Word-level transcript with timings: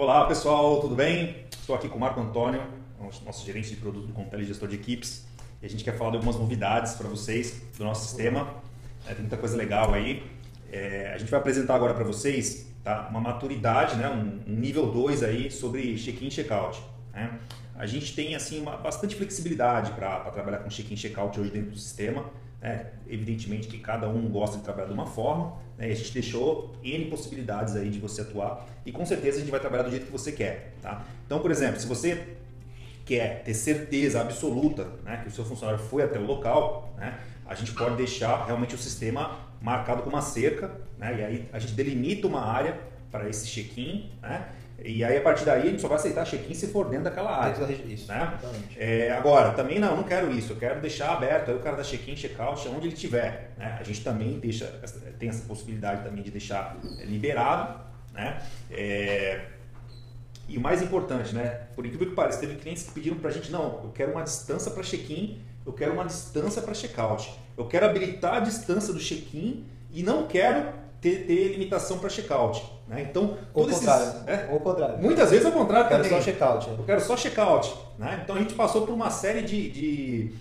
Olá 0.00 0.24
pessoal, 0.24 0.80
tudo 0.80 0.94
bem? 0.94 1.44
Estou 1.52 1.76
aqui 1.76 1.86
com 1.86 1.98
o 1.98 2.00
Marco 2.00 2.18
Antônio, 2.18 2.62
nosso 3.22 3.44
gerente 3.44 3.68
de 3.68 3.76
produto 3.76 4.06
do 4.06 4.14
Compele 4.14 4.46
Gestor 4.46 4.66
de 4.66 4.76
Equipes. 4.76 5.26
E 5.60 5.66
a 5.66 5.68
gente 5.68 5.84
quer 5.84 5.94
falar 5.94 6.12
de 6.12 6.16
algumas 6.16 6.36
novidades 6.36 6.94
para 6.94 7.06
vocês 7.06 7.60
do 7.76 7.84
nosso 7.84 8.08
sistema. 8.08 8.48
É, 9.06 9.10
tem 9.12 9.20
muita 9.20 9.36
coisa 9.36 9.58
legal 9.58 9.92
aí. 9.92 10.22
É, 10.72 11.12
a 11.14 11.18
gente 11.18 11.30
vai 11.30 11.38
apresentar 11.38 11.74
agora 11.74 11.92
para 11.92 12.02
vocês 12.02 12.72
tá, 12.82 13.08
uma 13.10 13.20
maturidade, 13.20 13.96
né, 13.96 14.08
um, 14.08 14.50
um 14.50 14.56
nível 14.56 14.90
2 14.90 15.22
aí 15.22 15.50
sobre 15.50 15.94
check-in 15.98 16.28
e 16.28 16.30
check-out. 16.30 16.80
Né? 17.12 17.38
A 17.76 17.84
gente 17.84 18.14
tem 18.14 18.34
assim 18.34 18.62
uma, 18.62 18.78
bastante 18.78 19.14
flexibilidade 19.14 19.92
para 19.92 20.20
trabalhar 20.30 20.60
com 20.60 20.70
check-in 20.70 20.94
e 20.94 20.96
check-out 20.96 21.38
hoje 21.38 21.50
dentro 21.50 21.72
do 21.72 21.78
sistema. 21.78 22.24
Né? 22.60 22.86
Evidentemente 23.08 23.68
que 23.68 23.78
cada 23.78 24.08
um 24.08 24.28
gosta 24.28 24.58
de 24.58 24.64
trabalhar 24.64 24.88
de 24.88 24.92
uma 24.92 25.06
forma, 25.06 25.54
né? 25.78 25.88
e 25.88 25.92
a 25.92 25.94
gente 25.94 26.12
deixou 26.12 26.74
N 26.82 27.06
possibilidades 27.06 27.74
aí 27.74 27.88
de 27.88 27.98
você 27.98 28.20
atuar 28.20 28.66
e 28.84 28.92
com 28.92 29.04
certeza 29.06 29.38
a 29.38 29.40
gente 29.40 29.50
vai 29.50 29.60
trabalhar 29.60 29.84
do 29.84 29.90
jeito 29.90 30.06
que 30.06 30.12
você 30.12 30.32
quer. 30.32 30.74
Tá? 30.82 31.04
Então, 31.26 31.40
por 31.40 31.50
exemplo, 31.50 31.80
se 31.80 31.86
você 31.86 32.36
quer 33.04 33.42
ter 33.42 33.54
certeza 33.54 34.20
absoluta 34.20 34.86
né, 35.04 35.20
que 35.22 35.28
o 35.28 35.30
seu 35.30 35.44
funcionário 35.44 35.82
foi 35.82 36.02
até 36.02 36.18
o 36.18 36.24
local, 36.24 36.94
né, 36.96 37.18
a 37.46 37.54
gente 37.54 37.72
pode 37.72 37.96
deixar 37.96 38.44
realmente 38.44 38.74
o 38.74 38.78
sistema 38.78 39.38
marcado 39.60 40.02
com 40.02 40.10
uma 40.10 40.22
cerca, 40.22 40.70
né, 40.98 41.18
e 41.18 41.24
aí 41.24 41.48
a 41.52 41.58
gente 41.58 41.72
delimita 41.72 42.26
uma 42.26 42.42
área 42.42 42.78
para 43.10 43.28
esse 43.28 43.46
check-in, 43.46 44.10
né, 44.22 44.48
e 44.82 45.04
aí, 45.04 45.18
a 45.18 45.20
partir 45.20 45.44
daí, 45.44 45.62
a 45.62 45.70
gente 45.70 45.82
só 45.82 45.88
vai 45.88 45.98
aceitar 45.98 46.24
check-in 46.24 46.54
se 46.54 46.68
for 46.68 46.88
dentro 46.88 47.04
daquela 47.04 47.36
área. 47.36 47.66
Dentro 47.66 47.84
da... 47.84 47.92
Isso, 47.92 48.08
né? 48.08 48.38
É, 48.76 49.12
agora, 49.12 49.52
também 49.52 49.78
não, 49.78 49.96
não 49.96 50.04
quero 50.04 50.30
isso. 50.32 50.52
Eu 50.52 50.56
quero 50.56 50.80
deixar 50.80 51.12
aberto 51.12 51.50
aí 51.50 51.56
o 51.56 51.60
cara 51.60 51.76
da 51.76 51.82
check-in, 51.82 52.14
check-out, 52.14 52.66
onde 52.68 52.86
ele 52.86 52.94
estiver. 52.94 53.52
Né? 53.58 53.76
A 53.78 53.82
gente 53.82 54.02
também 54.02 54.38
deixa, 54.38 54.66
tem 55.18 55.28
essa 55.28 55.46
possibilidade 55.46 56.02
também 56.02 56.22
de 56.22 56.30
deixar 56.30 56.78
liberado. 57.00 57.78
Né? 58.14 58.40
É, 58.70 59.42
e 60.48 60.56
o 60.56 60.60
mais 60.60 60.82
importante, 60.82 61.34
né? 61.34 61.60
Por 61.76 61.84
incrível 61.84 62.08
que 62.08 62.14
pareça, 62.14 62.40
teve 62.40 62.56
clientes 62.56 62.84
que 62.84 62.92
pediram 62.92 63.18
para 63.18 63.28
a 63.28 63.32
gente, 63.32 63.52
não, 63.52 63.84
eu 63.84 63.92
quero 63.94 64.12
uma 64.12 64.22
distância 64.22 64.70
para 64.70 64.82
check-in, 64.82 65.40
eu 65.64 65.72
quero 65.72 65.92
uma 65.92 66.04
distância 66.04 66.62
para 66.62 66.74
check-out. 66.74 67.30
Eu 67.56 67.66
quero 67.66 67.86
habilitar 67.86 68.34
a 68.36 68.40
distância 68.40 68.92
do 68.92 68.98
check-in 68.98 69.66
e 69.92 70.02
não 70.02 70.26
quero 70.26 70.72
ter, 71.00 71.26
ter 71.26 71.48
limitação 71.48 71.98
para 71.98 72.10
check-out. 72.10 72.62
Né? 72.86 73.06
Então, 73.08 73.38
ou 73.54 73.66
contrário. 73.66 74.06
Esses, 74.06 74.28
é, 74.28 74.48
ou 74.50 74.60
contrário. 74.60 74.98
Muitas 74.98 75.30
vezes 75.30 75.46
é 75.46 75.48
o 75.48 75.52
contrário 75.52 75.86
eu 75.86 75.88
quero 75.88 76.08
Só 76.08 76.20
check-out. 76.20 76.68
Eu 76.68 76.84
quero 76.84 77.00
só 77.00 77.16
check-out. 77.16 77.74
Né? 77.98 78.20
Então 78.22 78.36
a 78.36 78.38
gente 78.38 78.54
passou 78.54 78.86
por 78.86 78.92
uma 78.92 79.10
série 79.10 79.42
de, 79.42 79.70
de, 79.70 80.32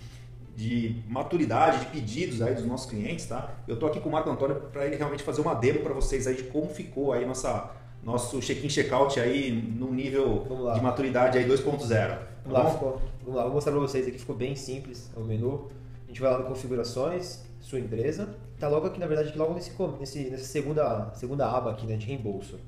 de, 0.56 0.96
maturidade, 1.08 1.80
de 1.80 1.86
pedidos 1.88 2.42
aí 2.42 2.56
dos 2.56 2.66
nossos 2.66 2.90
clientes. 2.90 3.26
Tá? 3.26 3.52
Eu 3.68 3.76
estou 3.76 3.88
aqui 3.88 4.00
com 4.00 4.10
o 4.10 4.12
Marco 4.12 4.30
Antônio 4.30 4.56
para 4.56 4.86
ele 4.86 4.96
realmente 4.96 5.24
fazer 5.24 5.42
uma 5.42 5.54
demo 5.54 5.80
para 5.80 5.94
vocês 5.94 6.28
aí 6.28 6.36
de 6.36 6.44
como 6.44 6.68
ficou 6.70 7.14
aí 7.14 7.26
nossa, 7.26 7.72
nosso 8.04 8.40
check-in, 8.42 8.68
check-out 8.68 9.20
aí 9.20 9.52
no 9.52 9.94
nível 9.94 10.46
de 10.74 10.82
maturidade 10.82 11.38
aí 11.38 11.48
2.0. 11.48 11.64
Vamos, 11.64 11.88
tá 11.88 12.18
lá, 12.52 12.70
ficou, 12.70 13.02
vamos 13.24 13.36
lá, 13.36 13.44
vou 13.44 13.54
mostrar 13.54 13.72
para 13.72 13.82
vocês 13.82 14.08
aqui, 14.08 14.18
ficou 14.18 14.36
bem 14.36 14.56
simples 14.56 15.10
o 15.16 15.22
menu. 15.22 15.70
Gente 16.10 16.22
vai 16.22 16.32
lá 16.32 16.40
no 16.40 16.46
configurações, 16.46 17.46
sua 17.62 17.80
empresa. 17.80 18.36
Tá 18.60 18.68
logo 18.68 18.88
aqui, 18.88 19.00
na 19.00 19.06
verdade, 19.06 19.38
logo 19.38 19.54
nesse, 19.54 19.72
nesse, 20.00 20.30
nessa 20.32 20.44
segunda, 20.44 21.12
segunda 21.14 21.48
aba 21.48 21.72
aqui, 21.72 21.86
né, 21.86 21.96
de 21.96 22.08
reembolso. 22.08 22.60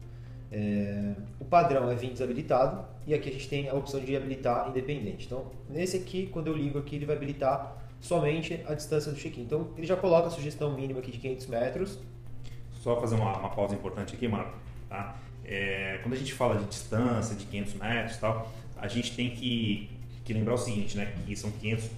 É, 0.51 1.15
o 1.39 1.45
padrão 1.45 1.89
é 1.89 1.95
vir 1.95 2.11
desabilitado 2.11 2.85
e 3.07 3.13
aqui 3.13 3.29
a 3.29 3.31
gente 3.31 3.49
tem 3.49 3.67
a 3.67 3.73
opção 3.73 3.99
de 3.99 4.15
habilitar 4.15 4.69
independente. 4.69 5.25
Então, 5.25 5.47
nesse 5.67 5.97
aqui, 5.97 6.27
quando 6.27 6.47
eu 6.47 6.53
ligo 6.53 6.77
aqui, 6.77 6.97
ele 6.97 7.05
vai 7.05 7.15
habilitar 7.15 7.77
somente 7.99 8.63
a 8.67 8.75
distância 8.75 9.11
do 9.11 9.17
check-in. 9.17 9.41
Então, 9.41 9.69
ele 9.75 9.87
já 9.87 9.95
coloca 9.95 10.27
a 10.27 10.29
sugestão 10.29 10.71
mínima 10.75 10.99
aqui 10.99 11.11
de 11.11 11.17
500 11.17 11.47
metros. 11.47 11.99
Só 12.73 12.99
fazer 13.01 13.15
uma, 13.15 13.37
uma 13.39 13.49
pausa 13.49 13.73
importante 13.73 14.15
aqui, 14.15 14.27
Marco. 14.27 14.55
Tá? 14.87 15.15
É, 15.43 15.99
quando 16.03 16.13
a 16.13 16.17
gente 16.17 16.33
fala 16.33 16.59
de 16.59 16.65
distância, 16.65 17.35
de 17.35 17.45
500 17.45 17.73
metros 17.73 18.17
tal, 18.17 18.51
a 18.77 18.87
gente 18.87 19.15
tem 19.15 19.31
que, 19.31 19.89
que 20.23 20.33
lembrar 20.33 20.53
o 20.53 20.57
seguinte, 20.57 20.97
né? 20.97 21.13
Que 21.25 21.35
são 21.35 21.51
500, 21.51 21.89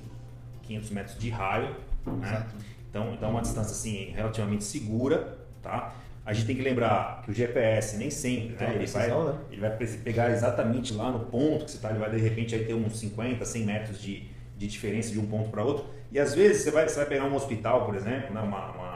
500 0.74 0.90
metros 0.90 1.20
de 1.20 1.30
raio, 1.30 1.76
né? 2.06 2.48
Então, 2.90 3.14
então 3.14 3.30
é 3.30 3.32
uma 3.32 3.42
distância 3.42 3.72
assim 3.72 4.12
relativamente 4.16 4.64
segura, 4.64 5.38
tá? 5.62 5.94
A 6.26 6.32
gente 6.32 6.46
tem 6.46 6.56
que 6.56 6.62
lembrar 6.62 7.22
que 7.24 7.32
o 7.32 7.34
GPS 7.34 7.98
nem 7.98 8.10
sempre, 8.10 8.56
né? 8.56 8.76
Ele, 8.76 8.86
vai, 8.86 9.08
né? 9.10 9.36
ele 9.52 9.62
vai 9.62 9.72
pegar 9.72 10.32
exatamente 10.32 10.94
lá 10.94 11.12
no 11.12 11.20
ponto 11.22 11.66
que 11.66 11.72
você 11.72 11.78
está, 11.78 11.90
ele 11.90 12.00
vai 12.00 12.10
de 12.12 12.18
repente 12.18 12.56
aí 12.56 12.64
ter 12.66 12.74
uns 12.74 12.98
50, 12.98 13.44
100 13.44 13.66
metros 13.66 14.02
de, 14.02 14.24
de 14.58 14.68
diferença 14.68 15.12
de 15.12 15.20
um 15.20 15.26
ponto 15.26 15.50
para 15.50 15.64
outro. 15.64 15.86
E 16.12 16.20
às 16.20 16.34
vezes 16.34 16.64
você 16.64 16.72
vai, 16.72 16.88
você 16.88 16.96
vai 16.96 17.06
pegar 17.08 17.26
um 17.26 17.36
hospital, 17.36 17.86
por 17.86 17.96
exemplo, 17.96 18.34
né? 18.34 18.42
uma, 18.42 18.72
uma 18.72 18.93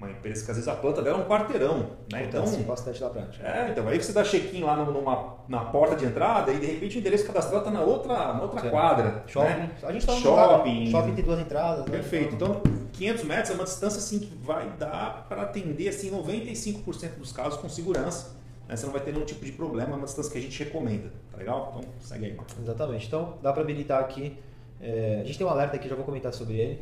uma 0.00 0.10
empresa 0.10 0.42
que 0.42 0.50
às 0.50 0.56
vezes 0.56 0.66
a 0.66 0.74
planta 0.74 1.02
dela 1.02 1.18
é 1.18 1.20
um 1.20 1.28
quarteirão, 1.28 1.90
né? 2.10 2.24
Então, 2.24 2.46
sim, 2.46 2.62
bastante 2.62 2.98
da 2.98 3.10
prática. 3.10 3.46
É, 3.46 3.70
então 3.70 3.86
aí 3.86 4.02
você 4.02 4.12
dá 4.12 4.24
check-in 4.24 4.62
lá 4.62 4.74
numa, 4.76 5.36
na 5.46 5.66
porta 5.66 5.94
de 5.94 6.06
entrada 6.06 6.50
e 6.52 6.58
de 6.58 6.66
repente 6.66 6.96
o 6.96 7.00
endereço 7.00 7.26
cadastrado 7.26 7.58
está 7.58 7.70
na 7.70 7.84
outra, 7.84 8.14
na 8.32 8.40
outra 8.40 8.70
quadra. 8.70 9.22
Shopping. 9.26 9.48
Né? 9.48 9.70
A 9.82 9.92
gente 9.92 10.06
no 10.06 10.14
shopping. 10.14 10.90
shopping 10.90 11.14
tem 11.14 11.24
duas 11.24 11.38
entradas. 11.38 11.84
Né? 11.84 11.90
Perfeito. 11.90 12.34
Então 12.34 12.62
500 12.94 13.24
metros 13.24 13.50
é 13.50 13.54
uma 13.54 13.64
distância 13.64 13.98
assim 13.98 14.20
que 14.20 14.34
vai 14.42 14.70
dar 14.78 15.26
para 15.28 15.42
atender 15.42 15.88
assim 15.88 16.10
95% 16.10 17.18
dos 17.18 17.30
casos 17.30 17.60
com 17.60 17.68
segurança. 17.68 18.34
Né? 18.66 18.76
Você 18.76 18.86
não 18.86 18.92
vai 18.94 19.02
ter 19.02 19.12
nenhum 19.12 19.26
tipo 19.26 19.44
de 19.44 19.52
problema, 19.52 19.92
é 19.92 19.96
uma 19.96 20.06
distância 20.06 20.32
que 20.32 20.38
a 20.38 20.40
gente 20.40 20.64
recomenda, 20.64 21.12
tá 21.30 21.36
legal? 21.36 21.74
Então 21.76 21.90
segue 22.00 22.24
aí, 22.24 22.34
Marcos. 22.34 22.56
Exatamente. 22.58 23.06
Então 23.06 23.34
dá 23.42 23.52
para 23.52 23.62
habilitar 23.62 24.00
aqui. 24.00 24.38
É, 24.80 25.18
a 25.20 25.24
gente 25.24 25.36
tem 25.36 25.46
um 25.46 25.50
alerta 25.50 25.76
aqui, 25.76 25.86
já 25.86 25.94
vou 25.94 26.06
comentar 26.06 26.32
sobre 26.32 26.54
ele. 26.54 26.80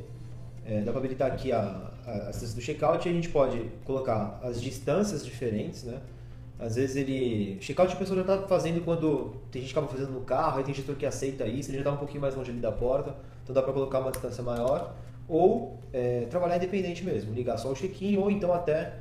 É, 0.66 0.80
dá 0.82 0.92
para 0.92 1.00
habilitar 1.00 1.32
aqui 1.32 1.50
a, 1.50 1.90
a 2.06 2.30
distância 2.30 2.54
do 2.54 2.60
checkout 2.60 3.08
e 3.08 3.10
a 3.10 3.14
gente 3.14 3.28
pode 3.28 3.70
colocar 3.84 4.38
as 4.42 4.60
distâncias 4.60 5.24
diferentes, 5.24 5.84
né? 5.84 6.00
Às 6.58 6.74
vezes 6.74 6.96
ele. 6.96 7.56
Checkout 7.60 7.92
a 7.92 7.96
pessoa 7.96 8.16
já 8.16 8.34
está 8.34 8.48
fazendo 8.48 8.84
quando 8.84 9.34
tem 9.50 9.62
gente 9.62 9.72
que 9.72 9.78
acaba 9.78 9.92
fazendo 9.92 10.12
no 10.12 10.22
carro, 10.22 10.58
aí 10.58 10.64
tem 10.64 10.74
gestor 10.74 10.96
que 10.96 11.06
aceita 11.06 11.46
isso, 11.46 11.70
ele 11.70 11.78
já 11.78 11.82
está 11.82 11.92
um 11.92 11.96
pouquinho 11.96 12.20
mais 12.20 12.34
longe 12.34 12.50
ali 12.50 12.58
da 12.58 12.72
porta, 12.72 13.14
então 13.42 13.54
dá 13.54 13.62
para 13.62 13.72
colocar 13.72 14.00
uma 14.00 14.10
distância 14.10 14.42
maior. 14.42 14.94
Ou 15.28 15.78
é, 15.92 16.26
trabalhar 16.30 16.56
independente 16.56 17.04
mesmo, 17.04 17.32
ligar 17.32 17.58
só 17.58 17.70
o 17.70 17.74
check-in, 17.74 18.16
ou 18.16 18.30
então 18.30 18.52
até 18.52 18.94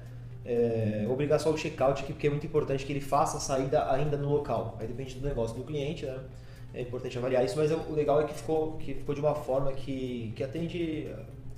é, 0.46 1.08
obrigar 1.10 1.40
só 1.40 1.50
o 1.50 1.58
checkout, 1.58 2.04
porque 2.04 2.28
é 2.28 2.30
muito 2.30 2.46
importante 2.46 2.86
que 2.86 2.94
ele 2.94 3.02
faça 3.02 3.38
a 3.38 3.40
saída 3.40 3.92
ainda 3.92 4.18
no 4.18 4.30
local. 4.30 4.78
Aí 4.80 4.88
depende 4.88 5.16
do 5.16 5.28
negócio 5.28 5.58
do 5.58 5.64
cliente, 5.64 6.06
né? 6.06 6.20
É 6.74 6.82
importante 6.82 7.18
avaliar 7.18 7.44
isso, 7.44 7.58
mas 7.58 7.72
o 7.72 7.94
legal 7.94 8.22
é 8.22 8.26
que 8.26 8.34
ficou, 8.34 8.74
que 8.74 8.94
ficou 8.94 9.16
de 9.16 9.22
uma 9.22 9.34
forma 9.34 9.72
que, 9.72 10.32
que 10.36 10.44
atende 10.44 11.08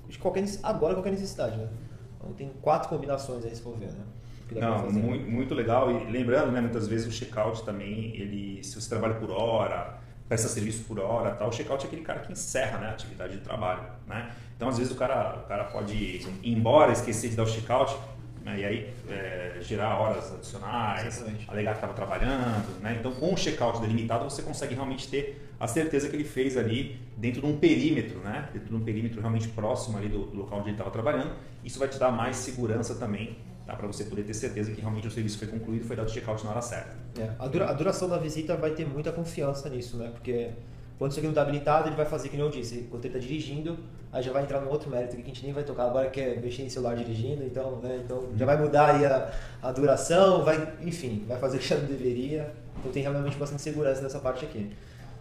de 0.10 0.18
qualquer, 0.18 0.44
agora 0.64 0.96
qualquer 0.96 1.12
necessidade, 1.12 1.56
né? 1.56 1.70
Então 2.18 2.34
tem 2.34 2.52
quatro 2.62 2.90
combinações 2.90 3.46
aí 3.46 3.56
se 3.56 3.62
for 3.62 3.78
ver, 3.78 3.92
né? 3.92 4.04
Não, 4.52 4.92
muito, 4.92 5.30
muito 5.30 5.54
legal. 5.54 5.92
E 5.92 6.10
lembrando, 6.10 6.52
né, 6.52 6.60
muitas 6.60 6.88
vezes 6.88 7.08
o 7.08 7.12
checkout 7.12 7.64
também, 7.64 8.16
ele, 8.16 8.64
se 8.64 8.82
você 8.82 8.90
trabalha 8.90 9.14
por 9.14 9.30
hora, 9.30 10.00
presta 10.28 10.48
serviço 10.48 10.84
por 10.86 11.00
hora, 11.00 11.32
tal, 11.32 11.50
o 11.50 11.52
checkout 11.52 11.84
é 11.84 11.88
aquele 11.88 12.02
cara 12.02 12.20
que 12.22 12.32
encerra 12.32 12.80
né, 12.80 12.88
a 12.88 12.92
atividade 12.92 13.38
de 13.38 13.44
trabalho, 13.44 13.84
né? 14.08 14.32
Então, 14.56 14.68
às 14.68 14.78
vezes 14.78 14.92
o 14.92 14.96
cara, 14.96 15.38
o 15.38 15.48
cara 15.48 15.66
pode 15.66 15.94
ir 15.94 16.28
embora, 16.44 16.92
esquecer 16.92 17.30
de 17.30 17.36
dar 17.36 17.44
o 17.44 17.48
checkout, 17.48 17.96
né, 18.44 18.60
e 18.60 18.66
aí 18.66 18.94
é, 19.10 19.58
gerar 19.62 20.00
horas 20.00 20.34
adicionais, 20.34 21.06
Exatamente. 21.06 21.46
alegar 21.50 21.72
que 21.72 21.78
estava 21.78 21.94
trabalhando, 21.94 22.82
né? 22.82 22.98
Então, 23.00 23.12
com 23.14 23.34
o 23.34 23.38
checkout 23.38 23.82
delimitado, 23.82 24.24
você 24.24 24.42
consegue 24.42 24.74
realmente 24.76 25.08
ter 25.08 25.50
a 25.60 25.68
certeza 25.68 26.08
que 26.10 26.16
ele 26.16 26.24
fez 26.24 26.56
ali 26.56 27.00
dentro 27.18 27.42
de 27.42 27.48
um 27.48 27.58
perímetro, 27.58 28.20
né? 28.20 28.50
Dentro 28.54 28.70
de 28.70 28.76
um 28.76 28.82
perímetro 28.82 29.20
realmente 29.20 29.48
próximo 29.50 29.98
ali 29.98 30.08
do, 30.08 30.26
do 30.28 30.38
local 30.38 30.60
onde 30.60 30.70
ele 30.70 30.76
estava 30.76 30.90
trabalhando. 30.90 31.32
Isso 31.64 31.78
vai 31.78 31.88
te 31.88 32.00
dar 32.00 32.12
mais 32.12 32.38
segurança 32.38 32.96
também, 32.96 33.38
tá? 33.66 33.76
Para 33.76 33.88
você 33.88 34.06
poder 34.06 34.24
ter 34.24 34.34
certeza 34.34 34.72
que 34.72 34.80
realmente 34.80 35.08
o 35.08 35.12
serviço 35.12 35.38
foi 35.38 35.48
concluído, 35.48 35.86
foi 35.86 35.96
dado 35.96 36.08
o 36.08 36.12
check-out 36.12 36.44
na 36.46 36.52
hora 36.52 36.62
certa. 36.62 36.96
É, 37.20 37.30
a, 37.38 37.48
dura, 37.48 37.70
a, 37.70 37.74
duração 37.74 38.08
da 38.08 38.18
visita 38.18 38.56
vai 38.56 38.72
ter 38.72 38.88
muita 38.88 39.12
confiança 39.12 39.68
nisso, 39.70 39.98
né? 39.98 40.10
Porque 40.14 40.52
quando 41.00 41.12
isso 41.12 41.20
aqui 41.22 41.28
não 41.28 41.32
está 41.32 41.44
habilitado, 41.44 41.88
ele 41.88 41.96
vai 41.96 42.06
fazer 42.06 42.28
que 42.28 42.36
nem 42.36 42.46
eu 42.46 42.52
disse. 42.52 42.80
Enquanto 42.80 43.06
ele 43.06 43.16
está 43.16 43.26
dirigindo, 43.26 43.80
aí 44.12 44.22
já 44.22 44.34
vai 44.34 44.44
entrar 44.44 44.60
num 44.60 44.70
outro 44.70 44.92
mérito 44.92 45.16
que 45.16 45.22
a 45.22 45.26
gente 45.26 45.46
nem 45.46 45.54
vai 45.54 45.64
tocar 45.64 45.86
agora, 45.86 46.10
que 46.10 46.20
é 46.20 46.36
mexer 46.36 46.64
em 46.64 46.70
celular 46.70 46.94
dirigindo. 46.98 47.42
Então, 47.42 47.78
né? 47.78 48.02
então 48.04 48.28
já 48.36 48.46
vai 48.46 48.58
mudar 48.58 48.96
aí 48.96 49.06
a, 49.06 49.32
a 49.62 49.72
duração, 49.72 50.44
vai, 50.44 50.74
enfim, 50.82 51.24
vai 51.26 51.40
fazer 51.40 51.56
o 51.56 51.60
que 51.62 51.68
já 51.68 51.78
não 51.78 51.86
deveria. 51.86 52.54
Então 52.78 52.92
tem 52.92 53.02
realmente 53.02 53.38
bastante 53.38 53.62
segurança 53.62 54.02
nessa 54.02 54.20
parte 54.20 54.44
aqui. 54.44 54.76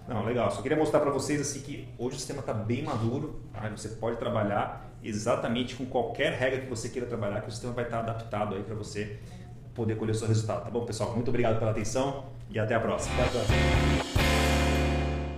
Não, 0.08 0.24
legal. 0.24 0.50
Só 0.50 0.62
queria 0.62 0.76
mostrar 0.76 0.98
para 0.98 1.12
vocês 1.12 1.40
assim 1.40 1.60
que 1.60 1.88
hoje 1.96 2.16
o 2.16 2.18
sistema 2.18 2.40
está 2.40 2.52
bem 2.52 2.82
maduro. 2.82 3.40
Tá? 3.52 3.68
Você 3.68 3.90
pode 3.90 4.16
trabalhar 4.16 4.90
exatamente 5.00 5.76
com 5.76 5.86
qualquer 5.86 6.32
regra 6.32 6.60
que 6.60 6.66
você 6.66 6.88
queira 6.88 7.06
trabalhar, 7.06 7.40
que 7.40 7.48
o 7.48 7.52
sistema 7.52 7.72
vai 7.72 7.84
estar 7.84 8.02
tá 8.02 8.10
adaptado 8.10 8.56
aí 8.56 8.64
para 8.64 8.74
você 8.74 9.16
poder 9.76 9.94
colher 9.94 10.10
o 10.10 10.14
seu 10.14 10.26
resultado. 10.26 10.64
Tá 10.64 10.70
bom, 10.70 10.84
pessoal? 10.84 11.14
Muito 11.14 11.28
obrigado 11.28 11.60
pela 11.60 11.70
atenção 11.70 12.24
e 12.50 12.58
até 12.58 12.74
a 12.74 12.80
próxima. 12.80 13.14
Até 13.14 13.22
a 13.22 13.30
próxima. 13.30 14.07